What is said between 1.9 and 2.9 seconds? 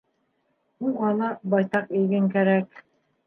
иген кәрәк.